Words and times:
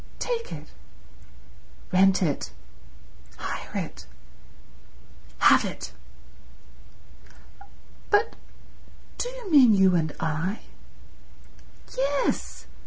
"Take 0.17 0.51
it?" 0.51 0.65
"Rent 1.91 2.23
it. 2.23 2.51
Hire 3.37 3.85
it. 3.85 4.07
Have 5.37 5.63
it." 5.63 5.93
"But—do 8.09 9.29
you 9.29 9.51
mean 9.51 9.75
you 9.75 9.93
and 9.93 10.11
I?" 10.19 10.61
"Yes. 11.95 12.65